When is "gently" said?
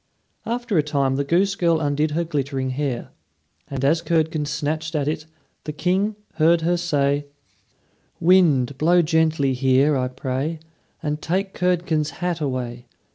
9.03-9.53